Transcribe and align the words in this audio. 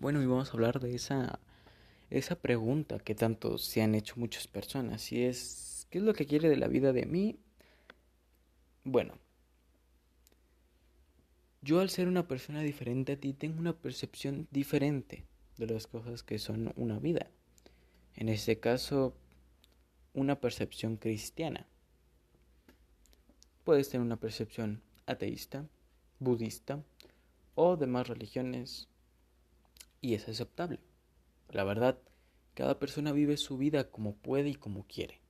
Bueno, 0.00 0.22
y 0.22 0.26
vamos 0.26 0.48
a 0.48 0.52
hablar 0.54 0.80
de 0.80 0.94
esa, 0.94 1.40
esa 2.08 2.34
pregunta 2.34 2.98
que 2.98 3.14
tanto 3.14 3.58
se 3.58 3.82
han 3.82 3.94
hecho 3.94 4.14
muchas 4.16 4.46
personas. 4.48 5.12
Y 5.12 5.24
es, 5.24 5.86
¿qué 5.90 5.98
es 5.98 6.04
lo 6.04 6.14
que 6.14 6.24
quiere 6.24 6.48
de 6.48 6.56
la 6.56 6.68
vida 6.68 6.94
de 6.94 7.04
mí? 7.04 7.38
Bueno, 8.82 9.18
yo 11.60 11.80
al 11.80 11.90
ser 11.90 12.08
una 12.08 12.26
persona 12.26 12.62
diferente 12.62 13.12
a 13.12 13.20
ti 13.20 13.34
tengo 13.34 13.60
una 13.60 13.74
percepción 13.74 14.48
diferente 14.50 15.26
de 15.58 15.66
las 15.66 15.86
cosas 15.86 16.22
que 16.22 16.38
son 16.38 16.72
una 16.76 16.98
vida. 16.98 17.26
En 18.16 18.30
este 18.30 18.58
caso, 18.58 19.14
una 20.14 20.40
percepción 20.40 20.96
cristiana. 20.96 21.66
Puedes 23.64 23.90
tener 23.90 24.06
una 24.06 24.16
percepción 24.16 24.80
ateísta, 25.04 25.68
budista 26.20 26.82
o 27.54 27.76
demás 27.76 28.08
religiones 28.08 28.89
y 30.00 30.14
es 30.14 30.28
aceptable. 30.28 30.80
La 31.50 31.64
verdad, 31.64 31.98
cada 32.54 32.78
persona 32.78 33.12
vive 33.12 33.36
su 33.36 33.58
vida 33.58 33.90
como 33.90 34.14
puede 34.14 34.50
y 34.50 34.54
como 34.54 34.86
quiere. 34.86 35.20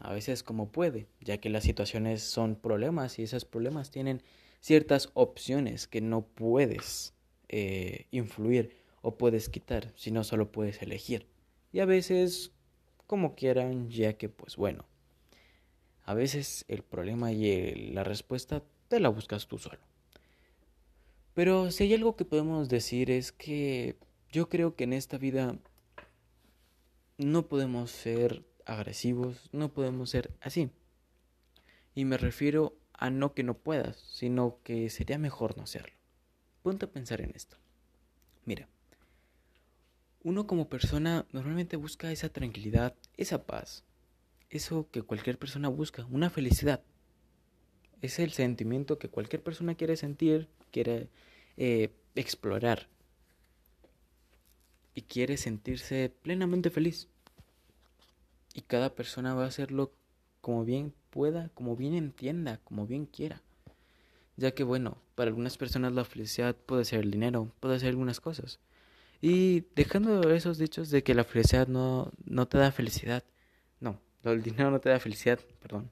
A 0.00 0.12
veces 0.12 0.42
como 0.42 0.70
puede, 0.70 1.08
ya 1.20 1.38
que 1.38 1.48
las 1.48 1.64
situaciones 1.64 2.22
son 2.22 2.56
problemas 2.56 3.18
y 3.18 3.22
esos 3.22 3.44
problemas 3.44 3.90
tienen 3.90 4.22
ciertas 4.60 5.10
opciones 5.14 5.88
que 5.88 6.00
no 6.00 6.26
puedes 6.26 7.14
eh, 7.48 8.06
influir 8.10 8.76
o 9.00 9.16
puedes 9.16 9.48
quitar, 9.48 9.92
sino 9.96 10.24
solo 10.24 10.52
puedes 10.52 10.82
elegir. 10.82 11.26
Y 11.72 11.80
a 11.80 11.86
veces 11.86 12.52
como 13.06 13.34
quieran, 13.34 13.88
ya 13.88 14.14
que 14.14 14.28
pues 14.28 14.56
bueno, 14.56 14.84
a 16.04 16.14
veces 16.14 16.64
el 16.68 16.82
problema 16.82 17.32
y 17.32 17.90
la 17.92 18.04
respuesta 18.04 18.62
te 18.88 19.00
la 19.00 19.08
buscas 19.08 19.46
tú 19.46 19.58
solo. 19.58 19.80
Pero 21.36 21.70
si 21.70 21.84
hay 21.84 21.92
algo 21.92 22.16
que 22.16 22.24
podemos 22.24 22.70
decir 22.70 23.10
es 23.10 23.30
que 23.30 23.98
yo 24.32 24.48
creo 24.48 24.74
que 24.74 24.84
en 24.84 24.94
esta 24.94 25.18
vida 25.18 25.58
no 27.18 27.46
podemos 27.46 27.90
ser 27.90 28.42
agresivos, 28.64 29.50
no 29.52 29.70
podemos 29.70 30.08
ser 30.08 30.30
así. 30.40 30.70
Y 31.94 32.06
me 32.06 32.16
refiero 32.16 32.74
a 32.94 33.10
no 33.10 33.34
que 33.34 33.42
no 33.42 33.52
puedas, 33.52 33.98
sino 33.98 34.56
que 34.64 34.88
sería 34.88 35.18
mejor 35.18 35.58
no 35.58 35.64
hacerlo. 35.64 35.92
Ponte 36.62 36.86
a 36.86 36.90
pensar 36.90 37.20
en 37.20 37.32
esto. 37.34 37.58
Mira, 38.46 38.66
uno 40.22 40.46
como 40.46 40.70
persona 40.70 41.26
normalmente 41.32 41.76
busca 41.76 42.10
esa 42.12 42.30
tranquilidad, 42.30 42.94
esa 43.18 43.44
paz, 43.44 43.84
eso 44.48 44.88
que 44.90 45.02
cualquier 45.02 45.38
persona 45.38 45.68
busca, 45.68 46.06
una 46.06 46.30
felicidad. 46.30 46.82
Es 48.02 48.18
el 48.18 48.32
sentimiento 48.32 48.98
que 48.98 49.08
cualquier 49.08 49.42
persona 49.42 49.74
quiere 49.74 49.96
sentir, 49.96 50.48
quiere 50.70 51.08
eh, 51.56 51.90
explorar 52.14 52.88
y 54.94 55.02
quiere 55.02 55.36
sentirse 55.36 56.12
plenamente 56.22 56.70
feliz. 56.70 57.08
Y 58.54 58.62
cada 58.62 58.94
persona 58.94 59.34
va 59.34 59.44
a 59.44 59.48
hacerlo 59.48 59.92
como 60.40 60.64
bien 60.64 60.94
pueda, 61.10 61.50
como 61.54 61.76
bien 61.76 61.94
entienda, 61.94 62.60
como 62.64 62.86
bien 62.86 63.06
quiera. 63.06 63.42
Ya 64.36 64.52
que 64.52 64.64
bueno, 64.64 64.98
para 65.14 65.28
algunas 65.28 65.56
personas 65.56 65.92
la 65.92 66.04
felicidad 66.04 66.54
puede 66.54 66.84
ser 66.84 67.00
el 67.00 67.10
dinero, 67.10 67.52
puede 67.60 67.78
ser 67.78 67.90
algunas 67.90 68.20
cosas. 68.20 68.60
Y 69.20 69.64
dejando 69.74 70.30
esos 70.30 70.58
dichos 70.58 70.90
de 70.90 71.02
que 71.02 71.14
la 71.14 71.24
felicidad 71.24 71.68
no, 71.68 72.12
no 72.24 72.46
te 72.46 72.58
da 72.58 72.70
felicidad. 72.70 73.24
No, 73.80 73.98
el 74.24 74.42
dinero 74.42 74.70
no 74.70 74.80
te 74.80 74.90
da 74.90 75.00
felicidad, 75.00 75.40
perdón. 75.60 75.90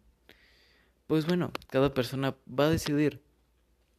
Pues 1.07 1.27
bueno, 1.27 1.53
cada 1.69 1.93
persona 1.93 2.35
va 2.49 2.67
a 2.67 2.71
decidir 2.71 3.21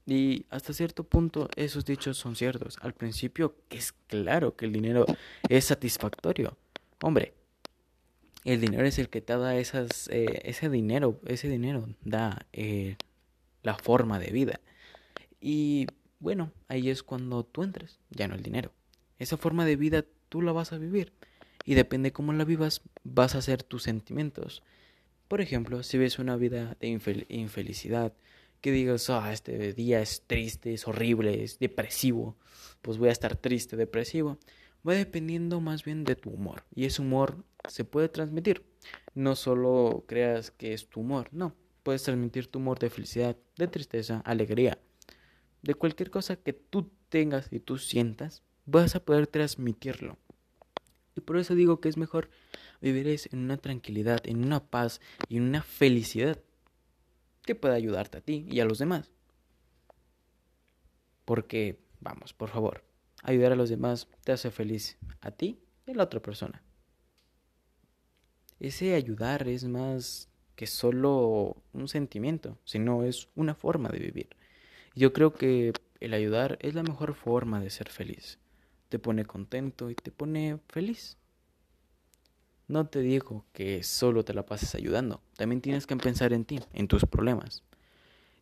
y 0.05 0.45
hasta 0.49 0.73
cierto 0.73 1.03
punto 1.03 1.49
esos 1.55 1.85
dichos 1.85 2.17
son 2.17 2.35
ciertos. 2.35 2.77
Al 2.81 2.93
principio 2.93 3.55
que 3.69 3.77
es 3.77 3.93
claro 4.07 4.55
que 4.55 4.65
el 4.65 4.73
dinero 4.73 5.05
es 5.49 5.65
satisfactorio. 5.65 6.57
Hombre, 7.01 7.33
el 8.43 8.61
dinero 8.61 8.85
es 8.85 8.99
el 8.99 9.09
que 9.09 9.21
te 9.21 9.35
da 9.37 9.57
esas, 9.57 10.07
eh, 10.09 10.41
ese 10.43 10.69
dinero, 10.69 11.19
ese 11.25 11.49
dinero 11.49 11.89
da 12.03 12.45
eh, 12.53 12.97
la 13.63 13.75
forma 13.75 14.19
de 14.19 14.31
vida. 14.31 14.59
Y 15.41 15.87
bueno, 16.19 16.51
ahí 16.67 16.89
es 16.89 17.03
cuando 17.03 17.43
tú 17.43 17.63
entres, 17.63 17.99
ya 18.11 18.27
no 18.27 18.35
el 18.35 18.43
dinero. 18.43 18.71
Esa 19.17 19.37
forma 19.37 19.65
de 19.65 19.75
vida 19.75 20.05
tú 20.29 20.41
la 20.41 20.51
vas 20.51 20.73
a 20.73 20.77
vivir. 20.77 21.13
Y 21.65 21.73
depende 21.73 22.11
cómo 22.13 22.33
la 22.33 22.45
vivas, 22.45 22.81
vas 23.03 23.33
a 23.33 23.39
hacer 23.39 23.63
tus 23.63 23.83
sentimientos. 23.83 24.61
Por 25.27 25.41
ejemplo, 25.41 25.81
si 25.81 25.97
ves 25.97 26.19
una 26.19 26.35
vida 26.35 26.77
de 26.79 26.87
infelicidad, 27.29 28.13
que 28.61 28.71
digas, 28.71 29.09
ah, 29.09 29.31
este 29.31 29.73
día 29.73 30.01
es 30.01 30.23
triste, 30.25 30.73
es 30.73 30.87
horrible, 30.87 31.43
es 31.43 31.59
depresivo, 31.59 32.35
pues 32.81 32.97
voy 32.97 33.09
a 33.09 33.11
estar 33.11 33.35
triste, 33.35 33.75
depresivo. 33.75 34.39
Va 34.87 34.93
dependiendo 34.93 35.61
más 35.61 35.83
bien 35.83 36.03
de 36.03 36.15
tu 36.15 36.29
humor. 36.29 36.63
Y 36.73 36.85
ese 36.85 37.01
humor 37.01 37.43
se 37.67 37.83
puede 37.85 38.09
transmitir. 38.09 38.63
No 39.15 39.35
solo 39.35 40.03
creas 40.07 40.51
que 40.51 40.73
es 40.73 40.87
tu 40.87 41.01
humor, 41.01 41.29
no. 41.31 41.55
Puedes 41.81 42.03
transmitir 42.03 42.47
tu 42.47 42.59
humor 42.59 42.77
de 42.79 42.89
felicidad, 42.89 43.35
de 43.57 43.67
tristeza, 43.67 44.21
alegría. 44.25 44.77
De 45.63 45.73
cualquier 45.73 46.11
cosa 46.11 46.35
que 46.35 46.53
tú 46.53 46.91
tengas 47.09 47.51
y 47.51 47.59
tú 47.59 47.77
sientas, 47.77 48.43
vas 48.65 48.95
a 48.95 49.03
poder 49.03 49.27
transmitirlo. 49.27 50.17
Y 51.15 51.21
por 51.21 51.37
eso 51.37 51.55
digo 51.55 51.79
que 51.79 51.89
es 51.89 51.97
mejor 51.97 52.29
vivir 52.81 53.07
en 53.07 53.39
una 53.39 53.57
tranquilidad, 53.57 54.27
en 54.27 54.43
una 54.43 54.59
paz 54.59 54.99
y 55.29 55.37
en 55.37 55.43
una 55.43 55.63
felicidad 55.63 56.39
que 57.43 57.55
pueda 57.55 57.75
ayudarte 57.75 58.17
a 58.17 58.21
ti 58.21 58.45
y 58.49 58.59
a 58.59 58.65
los 58.65 58.79
demás. 58.79 59.11
Porque, 61.23 61.79
vamos, 62.01 62.33
por 62.33 62.49
favor, 62.49 62.83
ayudar 63.23 63.53
a 63.53 63.55
los 63.55 63.69
demás 63.69 64.07
te 64.23 64.31
hace 64.31 64.51
feliz 64.51 64.97
a 65.21 65.31
ti 65.31 65.59
y 65.85 65.91
a 65.91 65.95
la 65.95 66.03
otra 66.03 66.21
persona. 66.21 66.61
Ese 68.59 68.95
ayudar 68.95 69.47
es 69.47 69.65
más 69.65 70.29
que 70.55 70.67
solo 70.67 71.57
un 71.73 71.87
sentimiento, 71.87 72.57
sino 72.63 73.03
es 73.03 73.27
una 73.35 73.55
forma 73.55 73.89
de 73.89 73.99
vivir. 73.99 74.29
Yo 74.95 75.11
creo 75.11 75.33
que 75.33 75.73
el 75.99 76.13
ayudar 76.13 76.57
es 76.61 76.73
la 76.73 76.83
mejor 76.83 77.15
forma 77.15 77.59
de 77.59 77.69
ser 77.69 77.89
feliz. 77.89 78.39
Te 78.89 78.99
pone 78.99 79.25
contento 79.25 79.89
y 79.89 79.95
te 79.95 80.11
pone 80.11 80.59
feliz. 80.69 81.17
No 82.67 82.87
te 82.87 82.99
digo 82.99 83.45
que 83.53 83.83
solo 83.83 84.25
te 84.25 84.33
la 84.33 84.45
pases 84.45 84.73
ayudando, 84.73 85.21
también 85.37 85.61
tienes 85.61 85.85
que 85.85 85.95
pensar 85.97 86.33
en 86.33 86.45
ti, 86.45 86.59
en 86.73 86.87
tus 86.87 87.05
problemas. 87.05 87.63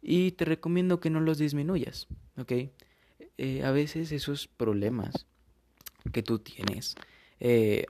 Y 0.02 0.32
te 0.32 0.46
recomiendo 0.46 1.00
que 1.00 1.10
no 1.10 1.20
los 1.20 1.38
disminuyas, 1.38 2.08
¿ok? 2.38 2.52
Eh, 3.38 3.64
a 3.64 3.72
veces 3.72 4.12
esos 4.12 4.48
problemas 4.48 5.26
que 6.12 6.24
tú 6.24 6.40
tienes 6.40 6.96
eh, 7.40 7.86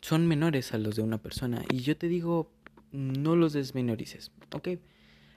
son 0.00 0.26
menores 0.26 0.74
a 0.74 0.78
los 0.78 0.96
de 0.96 1.02
una 1.02 1.18
persona 1.18 1.64
y 1.70 1.80
yo 1.80 1.96
te 1.96 2.08
digo, 2.08 2.50
no 2.92 3.36
los 3.36 3.52
desminorices, 3.52 4.32
¿ok? 4.52 4.68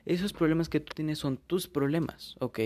Esos 0.06 0.34
problemas 0.34 0.68
que 0.68 0.80
tú 0.80 0.94
tienes 0.96 1.20
son 1.20 1.38
tus 1.38 1.68
problemas, 1.68 2.36
¿ok? 2.40 2.60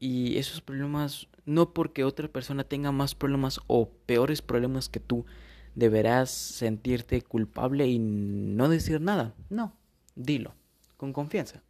Y 0.00 0.38
esos 0.38 0.60
problemas, 0.60 1.28
no 1.44 1.72
porque 1.72 2.02
otra 2.02 2.26
persona 2.26 2.64
tenga 2.64 2.90
más 2.90 3.14
problemas 3.14 3.60
o 3.68 3.90
peores 4.06 4.42
problemas 4.42 4.88
que 4.88 4.98
tú, 4.98 5.26
deberás 5.74 6.30
sentirte 6.30 7.22
culpable 7.22 7.86
y 7.86 7.98
no 7.98 8.68
decir 8.68 9.00
nada. 9.00 9.34
No, 9.50 9.76
dilo, 10.16 10.54
con 10.96 11.12
confianza. 11.12 11.62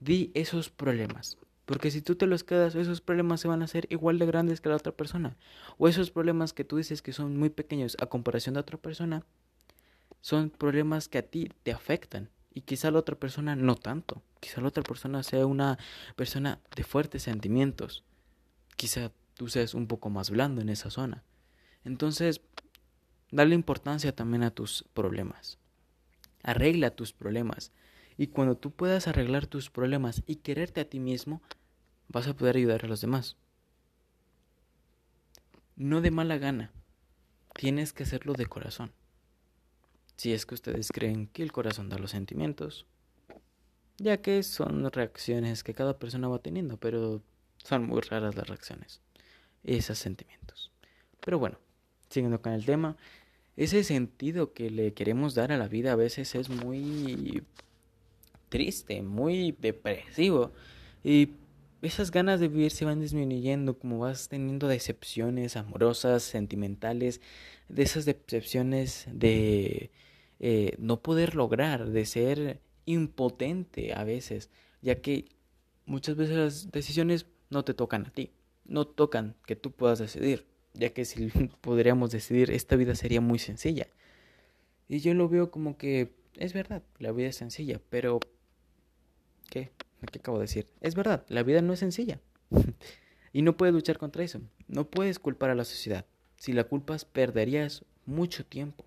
Di 0.00 0.30
esos 0.34 0.68
problemas. 0.68 1.38
Porque 1.64 1.90
si 1.90 2.02
tú 2.02 2.14
te 2.14 2.26
los 2.26 2.44
quedas, 2.44 2.74
esos 2.74 3.00
problemas 3.00 3.40
se 3.40 3.48
van 3.48 3.62
a 3.62 3.64
hacer 3.64 3.86
igual 3.88 4.18
de 4.18 4.26
grandes 4.26 4.60
que 4.60 4.68
la 4.68 4.76
otra 4.76 4.92
persona. 4.92 5.36
O 5.78 5.88
esos 5.88 6.10
problemas 6.10 6.52
que 6.52 6.64
tú 6.64 6.76
dices 6.76 7.00
que 7.00 7.12
son 7.12 7.38
muy 7.38 7.48
pequeños 7.48 7.96
a 8.00 8.06
comparación 8.06 8.54
de 8.54 8.60
otra 8.60 8.76
persona, 8.76 9.24
son 10.20 10.50
problemas 10.50 11.08
que 11.08 11.18
a 11.18 11.22
ti 11.22 11.50
te 11.62 11.72
afectan. 11.72 12.28
Y 12.54 12.62
quizá 12.62 12.90
la 12.90 13.00
otra 13.00 13.16
persona 13.16 13.56
no 13.56 13.74
tanto. 13.74 14.22
Quizá 14.40 14.60
la 14.60 14.68
otra 14.68 14.82
persona 14.82 15.22
sea 15.22 15.44
una 15.44 15.78
persona 16.16 16.60
de 16.76 16.84
fuertes 16.84 17.24
sentimientos. 17.24 18.04
Quizá 18.76 19.10
tú 19.34 19.48
seas 19.48 19.74
un 19.74 19.86
poco 19.86 20.08
más 20.08 20.30
blando 20.30 20.62
en 20.62 20.68
esa 20.68 20.90
zona. 20.90 21.24
Entonces, 21.84 22.40
Dale 23.34 23.56
importancia 23.56 24.14
también 24.14 24.44
a 24.44 24.52
tus 24.52 24.84
problemas. 24.94 25.58
Arregla 26.44 26.94
tus 26.94 27.12
problemas. 27.12 27.72
Y 28.16 28.28
cuando 28.28 28.56
tú 28.56 28.70
puedas 28.70 29.08
arreglar 29.08 29.48
tus 29.48 29.70
problemas 29.70 30.22
y 30.28 30.36
quererte 30.36 30.80
a 30.80 30.88
ti 30.88 31.00
mismo, 31.00 31.42
vas 32.06 32.28
a 32.28 32.36
poder 32.36 32.54
ayudar 32.54 32.84
a 32.84 32.86
los 32.86 33.00
demás. 33.00 33.36
No 35.74 36.00
de 36.00 36.12
mala 36.12 36.38
gana. 36.38 36.70
Tienes 37.54 37.92
que 37.92 38.04
hacerlo 38.04 38.34
de 38.34 38.46
corazón. 38.46 38.92
Si 40.16 40.32
es 40.32 40.46
que 40.46 40.54
ustedes 40.54 40.90
creen 40.92 41.26
que 41.26 41.42
el 41.42 41.52
corazón 41.52 41.88
da 41.88 41.98
los 41.98 42.12
sentimientos, 42.12 42.86
ya 43.98 44.18
que 44.18 44.42
son 44.42 44.90
reacciones 44.90 45.62
que 45.64 45.74
cada 45.74 45.98
persona 45.98 46.28
va 46.28 46.38
teniendo, 46.38 46.76
pero 46.76 47.22
son 47.58 47.86
muy 47.86 48.00
raras 48.00 48.34
las 48.34 48.48
reacciones, 48.48 49.00
esos 49.64 49.98
sentimientos. 49.98 50.70
Pero 51.20 51.38
bueno, 51.38 51.58
siguiendo 52.10 52.40
con 52.40 52.52
el 52.52 52.64
tema, 52.64 52.96
ese 53.56 53.84
sentido 53.84 54.52
que 54.52 54.70
le 54.70 54.94
queremos 54.94 55.34
dar 55.34 55.52
a 55.52 55.56
la 55.56 55.68
vida 55.68 55.92
a 55.92 55.96
veces 55.96 56.34
es 56.34 56.48
muy 56.48 57.42
triste, 58.48 59.02
muy 59.02 59.52
depresivo. 59.52 60.52
Y 61.02 61.30
esas 61.86 62.10
ganas 62.10 62.40
de 62.40 62.48
vivir 62.48 62.70
se 62.70 62.84
van 62.84 63.00
disminuyendo, 63.00 63.78
como 63.78 63.98
vas 63.98 64.28
teniendo 64.28 64.68
decepciones 64.68 65.56
amorosas, 65.56 66.22
sentimentales, 66.22 67.20
de 67.68 67.82
esas 67.82 68.04
decepciones 68.04 69.06
de 69.10 69.90
eh, 70.40 70.74
no 70.78 71.00
poder 71.00 71.34
lograr, 71.34 71.88
de 71.90 72.06
ser 72.06 72.60
impotente 72.86 73.94
a 73.94 74.04
veces, 74.04 74.50
ya 74.82 75.00
que 75.00 75.26
muchas 75.86 76.16
veces 76.16 76.36
las 76.36 76.70
decisiones 76.70 77.26
no 77.50 77.64
te 77.64 77.74
tocan 77.74 78.06
a 78.06 78.10
ti, 78.10 78.30
no 78.64 78.86
tocan 78.86 79.36
que 79.46 79.56
tú 79.56 79.70
puedas 79.70 79.98
decidir, 79.98 80.46
ya 80.74 80.90
que 80.90 81.04
si 81.04 81.28
podríamos 81.60 82.10
decidir, 82.10 82.50
esta 82.50 82.76
vida 82.76 82.94
sería 82.94 83.20
muy 83.20 83.38
sencilla. 83.38 83.88
Y 84.88 84.98
yo 85.00 85.14
lo 85.14 85.28
veo 85.28 85.50
como 85.50 85.78
que 85.78 86.12
es 86.36 86.52
verdad, 86.52 86.82
la 86.98 87.12
vida 87.12 87.28
es 87.28 87.36
sencilla, 87.36 87.80
pero 87.90 88.20
¿qué? 89.50 89.70
¿Qué 90.10 90.18
acabo 90.18 90.38
de 90.38 90.44
decir? 90.44 90.66
Es 90.80 90.94
verdad, 90.94 91.24
la 91.28 91.42
vida 91.42 91.62
no 91.62 91.72
es 91.72 91.80
sencilla. 91.80 92.20
y 93.32 93.42
no 93.42 93.56
puedes 93.56 93.74
luchar 93.74 93.98
contra 93.98 94.24
eso. 94.24 94.40
No 94.68 94.88
puedes 94.88 95.18
culpar 95.18 95.50
a 95.50 95.54
la 95.54 95.64
sociedad. 95.64 96.06
Si 96.36 96.52
la 96.52 96.64
culpas, 96.64 97.04
perderías 97.04 97.84
mucho 98.06 98.44
tiempo. 98.44 98.84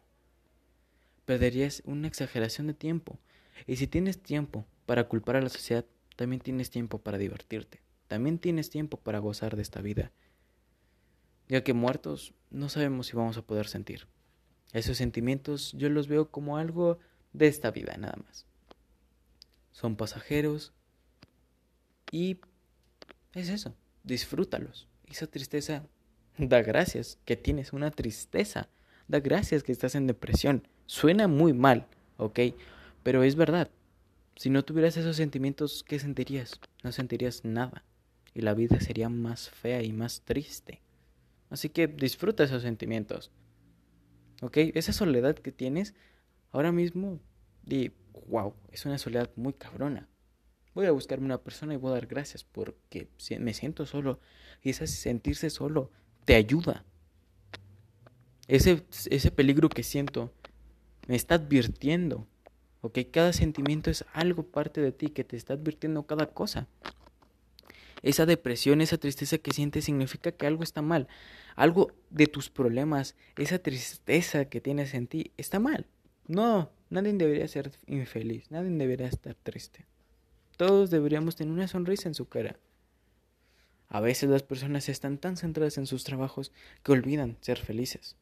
Perderías 1.25 1.81
una 1.85 2.07
exageración 2.07 2.67
de 2.67 2.73
tiempo. 2.73 3.19
Y 3.65 3.77
si 3.77 3.87
tienes 3.87 4.21
tiempo 4.21 4.65
para 4.85 5.07
culpar 5.07 5.35
a 5.35 5.41
la 5.41 5.49
sociedad, 5.49 5.85
también 6.15 6.41
tienes 6.41 6.69
tiempo 6.69 6.99
para 6.99 7.17
divertirte. 7.17 7.81
También 8.07 8.39
tienes 8.39 8.69
tiempo 8.69 8.97
para 8.97 9.19
gozar 9.19 9.55
de 9.55 9.61
esta 9.61 9.81
vida. 9.81 10.11
Ya 11.49 11.63
que 11.63 11.73
muertos 11.73 12.33
no 12.49 12.69
sabemos 12.69 13.07
si 13.07 13.15
vamos 13.15 13.37
a 13.37 13.41
poder 13.41 13.67
sentir. 13.67 14.07
Esos 14.73 14.97
sentimientos 14.97 15.73
yo 15.73 15.89
los 15.89 16.07
veo 16.07 16.29
como 16.29 16.57
algo 16.57 16.99
de 17.33 17.47
esta 17.47 17.71
vida 17.71 17.95
nada 17.97 18.17
más. 18.25 18.45
Son 19.71 19.95
pasajeros 19.95 20.73
y 22.11 22.37
es 23.33 23.49
eso, 23.49 23.75
disfrútalos. 24.03 24.87
Esa 25.05 25.27
tristeza, 25.27 25.83
da 26.37 26.61
gracias 26.61 27.17
que 27.25 27.35
tienes 27.35 27.73
una 27.73 27.91
tristeza, 27.91 28.69
da 29.07 29.19
gracias 29.19 29.63
que 29.63 29.71
estás 29.71 29.95
en 29.95 30.07
depresión. 30.07 30.67
Suena 30.85 31.27
muy 31.27 31.53
mal, 31.53 31.87
¿ok? 32.17 32.39
Pero 33.03 33.23
es 33.23 33.35
verdad. 33.35 33.69
Si 34.35 34.49
no 34.49 34.63
tuvieras 34.63 34.97
esos 34.97 35.15
sentimientos, 35.15 35.83
¿qué 35.83 35.99
sentirías? 35.99 36.59
No 36.83 36.91
sentirías 36.91 37.43
nada. 37.43 37.83
Y 38.33 38.41
la 38.41 38.53
vida 38.53 38.79
sería 38.79 39.09
más 39.09 39.49
fea 39.49 39.81
y 39.81 39.91
más 39.91 40.21
triste. 40.21 40.81
Así 41.49 41.69
que 41.69 41.87
disfruta 41.87 42.43
esos 42.43 42.61
sentimientos. 42.61 43.31
¿Ok? 44.41 44.57
Esa 44.57 44.93
soledad 44.93 45.35
que 45.35 45.51
tienes, 45.51 45.95
ahora 46.51 46.71
mismo, 46.71 47.19
di, 47.63 47.91
wow, 48.27 48.53
es 48.71 48.85
una 48.85 48.97
soledad 48.97 49.31
muy 49.35 49.53
cabrona. 49.53 50.07
Voy 50.77 50.85
a 50.85 50.91
buscarme 50.91 51.25
una 51.25 51.41
persona 51.41 51.73
y 51.73 51.77
voy 51.77 51.89
a 51.89 51.95
dar 51.95 52.05
gracias 52.05 52.43
porque 52.43 53.07
me 53.39 53.55
siento 53.55 53.87
solo. 53.87 54.19
Y 54.61 54.69
ese 54.69 54.85
sentirse 54.85 55.49
solo 55.49 55.89
te 56.23 56.35
ayuda. 56.35 56.85
Ese, 58.47 58.83
ese 59.09 59.31
peligro 59.31 59.69
que 59.69 59.81
siento 59.81 60.31
me 61.07 61.15
está 61.15 61.33
advirtiendo. 61.33 62.27
¿Ok? 62.81 62.99
Cada 63.09 63.33
sentimiento 63.33 63.89
es 63.89 64.05
algo 64.13 64.43
parte 64.43 64.79
de 64.79 64.91
ti 64.91 65.07
que 65.07 65.23
te 65.23 65.35
está 65.35 65.53
advirtiendo 65.55 66.05
cada 66.05 66.27
cosa. 66.27 66.67
Esa 68.03 68.27
depresión, 68.27 68.79
esa 68.79 68.99
tristeza 68.99 69.39
que 69.39 69.53
sientes 69.53 69.85
significa 69.85 70.31
que 70.31 70.45
algo 70.45 70.61
está 70.61 70.83
mal. 70.83 71.07
Algo 71.55 71.91
de 72.11 72.27
tus 72.27 72.51
problemas, 72.51 73.15
esa 73.35 73.57
tristeza 73.57 74.45
que 74.45 74.61
tienes 74.61 74.93
en 74.93 75.07
ti, 75.07 75.31
está 75.37 75.57
mal. 75.59 75.87
No, 76.27 76.69
nadie 76.91 77.13
debería 77.13 77.47
ser 77.47 77.71
infeliz, 77.87 78.51
nadie 78.51 78.69
debería 78.69 79.07
estar 79.07 79.33
triste. 79.33 79.87
Todos 80.57 80.89
deberíamos 80.89 81.35
tener 81.35 81.53
una 81.53 81.67
sonrisa 81.67 82.09
en 82.09 82.15
su 82.15 82.27
cara. 82.27 82.57
A 83.89 84.01
veces 84.01 84.29
las 84.29 84.43
personas 84.43 84.89
están 84.89 85.17
tan 85.17 85.37
centradas 85.37 85.77
en 85.77 85.87
sus 85.87 86.03
trabajos 86.03 86.51
que 86.83 86.91
olvidan 86.91 87.37
ser 87.41 87.59
felices. 87.59 88.17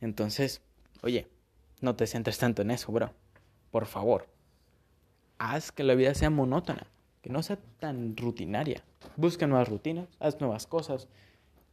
Entonces, 0.00 0.62
oye, 1.02 1.28
no 1.80 1.96
te 1.96 2.06
centres 2.06 2.38
tanto 2.38 2.62
en 2.62 2.70
eso, 2.70 2.92
bro. 2.92 3.12
Por 3.70 3.86
favor, 3.86 4.28
haz 5.38 5.72
que 5.72 5.84
la 5.84 5.94
vida 5.94 6.14
sea 6.14 6.30
monótona, 6.30 6.86
que 7.20 7.30
no 7.30 7.42
sea 7.42 7.58
tan 7.78 8.16
rutinaria. 8.16 8.84
Busca 9.16 9.46
nuevas 9.46 9.68
rutinas, 9.68 10.08
haz 10.20 10.40
nuevas 10.40 10.66
cosas. 10.66 11.08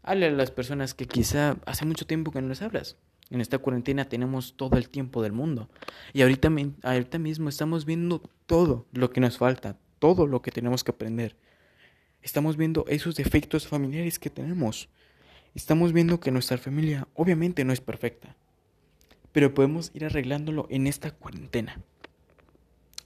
Hable 0.01 0.27
a 0.27 0.31
las 0.31 0.51
personas 0.51 0.94
que 0.94 1.07
quizá 1.07 1.57
hace 1.65 1.86
mucho 1.86 2.06
tiempo 2.06 2.31
que 2.31 2.42
no 2.42 2.50
les 2.50 2.62
hablas. 2.62 2.98
En 3.34 3.42
esta 3.42 3.58
cuarentena 3.58 4.06
tenemos 4.06 4.54
todo 4.58 4.78
el 4.78 4.90
tiempo 4.90 5.24
del 5.24 5.32
mundo. 5.32 5.68
Y 6.14 6.22
ahorita, 6.22 6.52
mismo 6.52 7.50
estamos 7.50 7.84
viendo 7.84 8.22
todo 8.46 8.86
lo 8.94 9.10
que 9.10 9.22
nos 9.22 9.40
falta, 9.40 9.76
todo 9.98 10.28
lo 10.28 10.44
que 10.44 10.52
tenemos 10.52 10.84
que 10.84 10.92
aprender. 10.92 11.36
Estamos 12.22 12.58
viendo 12.58 12.86
esos 12.88 13.16
defectos 13.16 13.68
familiares 13.68 14.20
que 14.20 14.30
tenemos. 14.30 14.88
Estamos 15.56 15.94
viendo 15.94 16.20
que 16.20 16.30
nuestra 16.30 16.60
familia 16.60 17.08
obviamente 17.16 17.66
no 17.66 17.74
es 17.74 17.82
perfecta. 17.82 18.36
Pero 19.32 19.56
podemos 19.56 19.90
ir 19.96 20.06
arreglándolo 20.06 20.68
en 20.70 20.86
esta 20.86 21.10
cuarentena. 21.10 21.82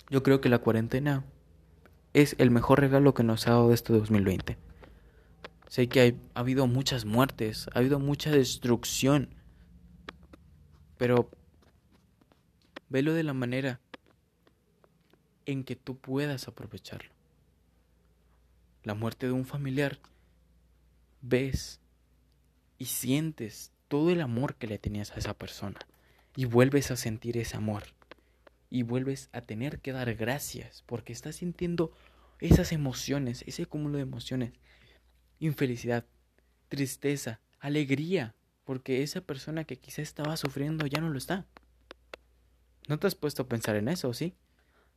Yo 0.10 0.24
creo 0.24 0.42
que 0.42 0.50
la 0.50 0.60
cuarentena 0.60 1.24
es 2.14 2.36
el 2.38 2.52
mejor 2.52 2.82
regalo 2.82 3.14
que 3.14 3.24
nos 3.24 3.48
ha 3.48 3.52
dado 3.52 3.72
este 3.72 3.94
2020. 3.94 4.58
Sé 5.70 5.88
que 5.88 6.18
ha 6.34 6.40
habido 6.42 6.68
muchas 6.68 7.06
muertes, 7.06 7.70
ha 7.74 7.80
habido 7.80 8.00
mucha 8.00 8.30
destrucción 8.30 9.37
pero 10.98 11.30
velo 12.90 13.14
de 13.14 13.24
la 13.24 13.34
manera 13.34 13.80
en 15.46 15.64
que 15.64 15.76
tú 15.76 15.98
puedas 15.98 16.48
aprovecharlo. 16.48 17.12
La 18.84 18.94
muerte 18.94 19.28
de 19.28 19.34
un 19.34 19.46
familiar, 19.46 20.00
ves 21.22 21.80
y 22.78 22.86
sientes 22.86 23.72
todo 23.88 24.12
el 24.12 24.22
amor 24.22 24.56
que 24.56 24.68
le 24.68 24.80
tenías 24.80 25.12
a 25.12 25.20
esa 25.20 25.34
persona 25.34 25.80
y 26.36 26.46
vuelves 26.46 26.92
a 26.92 26.98
sentir 26.98 27.38
ese 27.38 27.58
amor 27.58 27.84
y 28.70 28.84
vuelves 28.84 29.30
a 29.32 29.42
tener 29.42 29.80
que 29.80 29.94
dar 29.94 30.14
gracias 30.16 30.84
porque 30.86 31.14
estás 31.14 31.38
sintiendo 31.38 31.92
esas 32.40 32.72
emociones, 32.72 33.44
ese 33.48 33.66
cúmulo 33.66 33.98
de 33.98 34.04
emociones, 34.04 34.54
infelicidad, 35.40 36.06
tristeza, 36.70 37.40
alegría, 37.60 38.36
porque 38.68 39.02
esa 39.02 39.22
persona 39.22 39.64
que 39.64 39.78
quizá 39.78 40.02
estaba 40.02 40.36
sufriendo 40.36 40.86
ya 40.88 41.00
no 41.00 41.10
lo 41.10 41.18
está. 41.18 41.46
¿No 42.90 43.00
te 43.00 43.08
has 43.08 43.16
puesto 43.16 43.44
a 43.44 43.48
pensar 43.48 43.78
en 43.78 43.88
eso, 43.88 44.14
sí? 44.14 44.34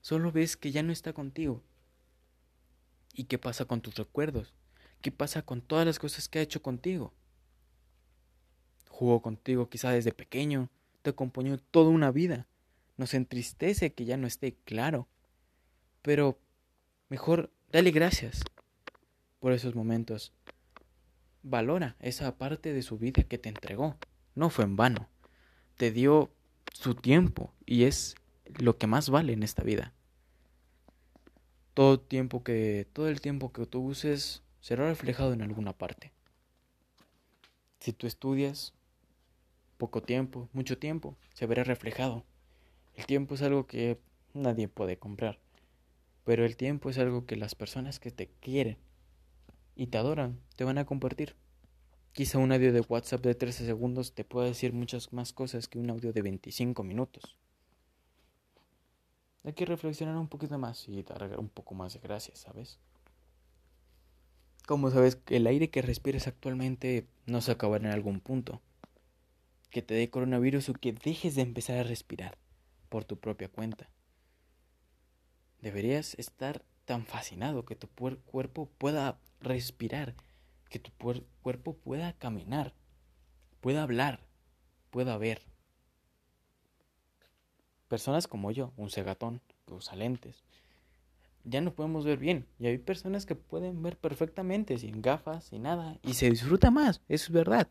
Solo 0.01 0.33
ves 0.33 0.57
que 0.57 0.73
ya 0.73 0.83
no 0.83 0.91
está 0.91 1.13
contigo. 1.13 1.63
¿Y 3.15 3.25
qué 3.25 3.39
pasa 3.39 3.67
con 3.67 3.81
tus 3.81 3.95
recuerdos? 3.95 4.53
¿Qué 5.03 5.13
pasa 5.13 5.43
con 5.43 5.61
todas 5.63 5.87
las 5.87 6.01
cosas 6.01 6.29
que 6.29 6.41
ha 6.41 6.43
hecho 6.43 6.63
contigo? 6.63 7.15
Jugó 8.89 9.23
contigo 9.23 9.69
quizá 9.69 9.93
desde 9.93 10.11
pequeño, 10.11 10.69
te 11.03 11.11
acompañó 11.11 11.57
toda 11.59 11.91
una 11.91 12.11
vida. 12.11 12.49
Nos 12.97 13.15
entristece 13.15 13.93
que 13.93 14.05
ya 14.05 14.17
no 14.17 14.27
esté 14.27 14.57
claro. 14.65 15.07
Pero 16.03 16.41
mejor 17.09 17.53
dale 17.71 17.93
gracias 17.93 18.43
por 19.39 19.53
esos 19.53 19.77
momentos 19.77 20.33
Valora 21.43 21.97
esa 22.01 22.37
parte 22.37 22.73
de 22.73 22.83
su 22.83 22.99
vida 22.99 23.23
que 23.23 23.39
te 23.39 23.49
entregó. 23.49 23.97
No 24.35 24.51
fue 24.51 24.65
en 24.65 24.77
vano. 24.77 25.09
Te 25.77 25.91
dio 25.91 26.31
su 26.73 26.95
tiempo 26.95 27.53
y 27.67 27.85
es 27.85 28.15
lo 28.45 28.77
que 28.77 28.87
más 28.87 29.09
vale 29.09 29.33
en 29.33 29.43
esta 29.43 29.63
vida. 29.63 29.93
Todo 31.75 31.99
tiempo 31.99 32.43
que 32.43 32.87
todo 32.93 33.09
el 33.09 33.21
tiempo 33.21 33.53
que 33.53 33.65
tú 33.65 33.81
uses 33.83 34.43
será 34.61 34.87
reflejado 34.89 35.33
en 35.33 35.43
alguna 35.43 35.73
parte. 35.73 36.13
Si 37.81 37.93
tú 37.95 38.07
estudias 38.07 38.75
poco 39.79 40.03
tiempo, 40.03 40.51
mucho 40.53 40.77
tiempo, 40.77 41.17
se 41.33 41.47
verá 41.47 41.65
reflejado. 41.65 42.25
El 42.95 43.07
tiempo 43.07 43.35
es 43.35 43.43
algo 43.43 43.67
que 43.67 43.99
nadie 44.35 44.69
puede 44.69 44.99
comprar, 44.99 45.39
pero 46.25 46.45
el 46.45 46.57
tiempo 46.59 46.91
es 46.91 46.99
algo 46.99 47.25
que 47.25 47.37
las 47.37 47.55
personas 47.55 47.99
que 47.99 48.11
te 48.11 48.29
quieren 48.41 48.77
y 49.81 49.87
te 49.87 49.97
adoran, 49.97 50.39
te 50.57 50.65
van 50.65 50.77
a 50.77 50.85
compartir. 50.85 51.37
Quizá 52.13 52.37
un 52.37 52.53
audio 52.53 52.71
de 52.71 52.83
WhatsApp 52.83 53.23
de 53.23 53.35
13 53.35 53.65
segundos 53.65 54.13
te 54.13 54.25
pueda 54.25 54.47
decir 54.47 54.75
muchas 54.75 55.11
más 55.15 55.33
cosas 55.33 55.69
que 55.69 55.79
un 55.79 55.89
audio 55.89 56.13
de 56.13 56.21
25 56.21 56.83
minutos. 56.83 57.39
Hay 59.43 59.55
que 59.55 59.65
reflexionar 59.65 60.19
un 60.19 60.29
poquito 60.29 60.59
más 60.59 60.87
y 60.87 61.03
dar 61.03 61.39
un 61.39 61.49
poco 61.49 61.75
más 61.75 61.95
de 61.95 62.01
gracias, 62.01 62.41
¿sabes? 62.41 62.79
Como 64.67 64.91
sabes, 64.91 65.19
el 65.29 65.47
aire 65.47 65.71
que 65.71 65.81
respiras 65.81 66.27
actualmente 66.27 67.07
no 67.25 67.41
se 67.41 67.53
acabará 67.53 67.89
en 67.89 67.95
algún 67.95 68.21
punto. 68.21 68.61
Que 69.71 69.81
te 69.81 69.95
dé 69.95 70.11
coronavirus 70.11 70.69
o 70.69 70.75
que 70.75 70.93
dejes 70.93 71.37
de 71.37 71.41
empezar 71.41 71.79
a 71.79 71.85
respirar 71.85 72.37
por 72.91 73.07
tu 73.07 73.19
propia 73.19 73.49
cuenta. 73.49 73.89
Deberías 75.63 76.19
estar 76.19 76.67
tan 76.91 77.07
fascinado 77.07 77.65
que 77.65 77.77
tu 77.77 77.87
cuerpo 77.87 78.69
pueda 78.77 79.21
respirar, 79.41 80.17
que 80.69 80.81
tu 80.81 80.91
cuerpo 81.41 81.77
pueda 81.77 82.15
caminar, 82.15 82.75
pueda 83.61 83.85
hablar, 83.85 84.27
pueda 84.91 85.17
ver. 85.17 85.41
Personas 87.87 88.27
como 88.27 88.51
yo, 88.51 88.73
un 88.77 88.91
cegatón 88.91 89.41
que 89.67 89.75
usa 89.75 89.95
lentes, 89.95 90.43
ya 91.45 91.61
no 91.61 91.73
podemos 91.73 92.05
ver 92.05 92.19
bien. 92.19 92.49
Y 92.59 92.67
hay 92.67 92.79
personas 92.79 93.25
que 93.25 93.37
pueden 93.37 93.85
ver 93.85 93.97
perfectamente, 93.97 94.77
sin 94.77 95.01
gafas, 95.01 95.45
sin 95.45 95.63
nada, 95.63 95.97
y 96.03 96.15
se 96.15 96.29
disfruta 96.29 96.73
más, 96.73 97.03
eso 97.07 97.27
es 97.27 97.31
verdad. 97.31 97.69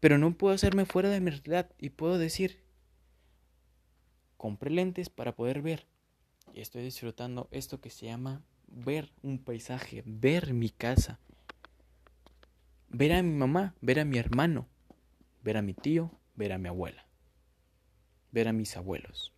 Pero 0.00 0.18
no 0.18 0.36
puedo 0.36 0.54
hacerme 0.54 0.84
fuera 0.84 1.08
de 1.08 1.20
mi 1.20 1.30
realidad 1.30 1.70
y 1.78 1.88
puedo 1.88 2.18
decir, 2.18 2.62
compré 4.36 4.68
lentes 4.70 5.08
para 5.08 5.34
poder 5.34 5.62
ver. 5.62 5.86
Y 6.54 6.60
estoy 6.60 6.84
disfrutando 6.84 7.48
esto 7.50 7.80
que 7.80 7.90
se 7.90 8.06
llama 8.06 8.44
ver 8.68 9.12
un 9.22 9.40
paisaje, 9.40 10.04
ver 10.06 10.54
mi 10.54 10.70
casa, 10.70 11.18
ver 12.88 13.12
a 13.12 13.24
mi 13.24 13.36
mamá, 13.36 13.74
ver 13.80 13.98
a 13.98 14.04
mi 14.04 14.18
hermano, 14.18 14.68
ver 15.42 15.56
a 15.56 15.62
mi 15.62 15.74
tío, 15.74 16.12
ver 16.36 16.52
a 16.52 16.58
mi 16.58 16.68
abuela, 16.68 17.08
ver 18.30 18.46
a 18.46 18.52
mis 18.52 18.76
abuelos, 18.76 19.32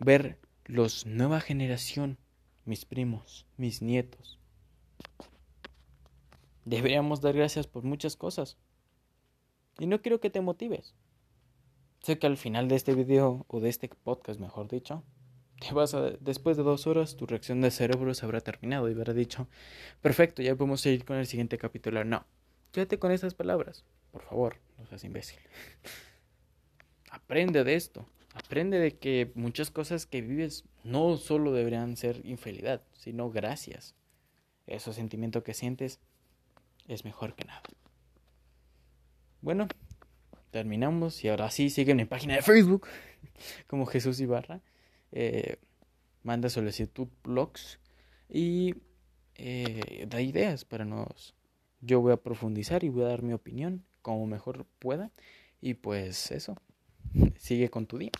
ver 0.00 0.38
los 0.66 1.06
nueva 1.06 1.40
generación, 1.40 2.18
mis 2.66 2.84
primos, 2.84 3.46
mis 3.56 3.80
nietos. 3.80 4.38
Deberíamos 6.66 7.22
dar 7.22 7.34
gracias 7.34 7.66
por 7.66 7.84
muchas 7.84 8.16
cosas. 8.16 8.58
Y 9.78 9.86
no 9.86 10.02
quiero 10.02 10.20
que 10.20 10.28
te 10.28 10.42
motives. 10.42 10.94
Sé 12.02 12.18
que 12.18 12.26
al 12.26 12.36
final 12.36 12.68
de 12.68 12.76
este 12.76 12.94
video, 12.94 13.46
o 13.48 13.60
de 13.60 13.70
este 13.70 13.88
podcast, 13.88 14.38
mejor 14.38 14.68
dicho, 14.68 15.04
después 16.20 16.56
de 16.56 16.62
dos 16.62 16.86
horas, 16.86 17.16
tu 17.16 17.26
reacción 17.26 17.60
de 17.60 17.70
cerebro 17.70 18.14
se 18.14 18.24
habrá 18.24 18.40
terminado 18.40 18.88
y 18.88 18.92
habrá 18.92 19.12
dicho, 19.12 19.48
perfecto, 20.00 20.42
ya 20.42 20.54
podemos 20.54 20.80
seguir 20.80 21.04
con 21.04 21.16
el 21.16 21.26
siguiente 21.26 21.58
capítulo. 21.58 22.04
No, 22.04 22.24
quédate 22.72 22.98
con 22.98 23.12
esas 23.12 23.34
palabras, 23.34 23.84
por 24.12 24.22
favor, 24.22 24.56
no 24.78 24.86
seas 24.86 25.04
imbécil. 25.04 25.38
Aprende 27.10 27.64
de 27.64 27.74
esto. 27.74 28.06
Aprende 28.34 28.78
de 28.78 28.96
que 28.96 29.32
muchas 29.34 29.70
cosas 29.70 30.06
que 30.06 30.20
vives 30.20 30.64
no 30.84 31.16
solo 31.16 31.52
deberían 31.52 31.96
ser 31.96 32.20
infidelidad, 32.24 32.82
sino 32.92 33.30
gracias. 33.30 33.94
Ese 34.66 34.92
sentimiento 34.92 35.42
que 35.42 35.54
sientes 35.54 35.98
es 36.86 37.04
mejor 37.04 37.34
que 37.34 37.44
nada. 37.44 37.62
Bueno, 39.40 39.66
terminamos 40.50 41.24
y 41.24 41.28
ahora 41.28 41.50
sí 41.50 41.70
sigue 41.70 41.94
mi 41.94 42.04
página 42.04 42.36
de 42.36 42.42
Facebook 42.42 42.86
como 43.66 43.86
Jesús 43.86 44.20
Ibarra. 44.20 44.60
Eh, 45.12 45.56
manda 46.22 46.48
solicitud 46.48 47.08
blogs 47.24 47.78
y 48.28 48.74
eh, 49.36 50.06
da 50.08 50.20
ideas 50.20 50.64
para 50.64 50.84
nos. 50.84 51.34
Yo 51.80 52.00
voy 52.00 52.12
a 52.12 52.16
profundizar 52.16 52.84
y 52.84 52.88
voy 52.88 53.04
a 53.04 53.08
dar 53.08 53.22
mi 53.22 53.32
opinión 53.32 53.84
como 54.02 54.26
mejor 54.26 54.66
pueda. 54.78 55.10
Y 55.60 55.74
pues 55.74 56.30
eso, 56.30 56.56
sigue 57.38 57.68
con 57.68 57.86
tu 57.86 57.98
día. 57.98 58.12